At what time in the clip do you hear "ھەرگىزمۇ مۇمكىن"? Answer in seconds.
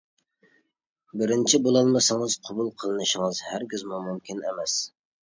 3.49-4.41